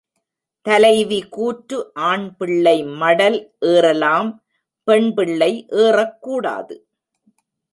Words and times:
தலைவி 0.65 1.19
கூற்று 1.29 1.77
ஆண்பிள்ளை 1.95 2.75
மடல் 3.01 3.37
ஏறலாம் 3.65 4.31
பெண்பிள்ளை 4.87 5.51
ஏறக்கூடாது. 5.83 6.75